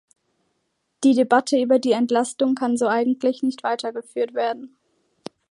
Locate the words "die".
1.03-1.13, 1.77-1.91